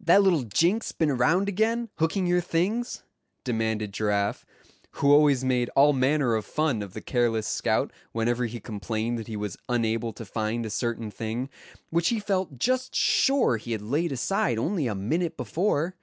"That 0.00 0.24
little 0.24 0.42
jinx 0.42 0.90
been 0.90 1.08
around 1.12 1.48
again, 1.48 1.88
hooking 1.98 2.26
your 2.26 2.40
things?" 2.40 3.04
demanded 3.44 3.92
Giraffe, 3.92 4.44
who 4.94 5.12
always 5.12 5.44
made 5.44 5.68
all 5.76 5.92
manner 5.92 6.34
of 6.34 6.44
fun 6.46 6.82
of 6.82 6.94
the 6.94 7.00
careless 7.00 7.46
scout 7.46 7.92
whenever 8.10 8.46
he 8.46 8.58
complained 8.58 9.18
that 9.20 9.28
he 9.28 9.36
was 9.36 9.56
unable 9.68 10.12
to 10.14 10.24
find 10.24 10.66
a 10.66 10.68
certain 10.68 11.12
thing, 11.12 11.48
which 11.90 12.08
he 12.08 12.18
felt 12.18 12.58
just 12.58 12.96
sure 12.96 13.56
he 13.56 13.70
had 13.70 13.82
laid 13.82 14.10
aside 14.10 14.58
only 14.58 14.88
a 14.88 14.96
minute 14.96 15.36
before. 15.36 15.94